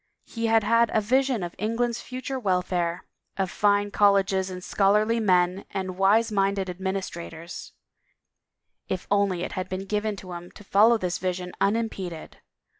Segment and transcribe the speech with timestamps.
[0.25, 3.05] He had had a vision of England's future welfare,
[3.37, 7.73] of fine colleges and scholarly men and wise minded administrators—
[8.89, 12.37] if only it had been given to him to follow this vision unimpeded!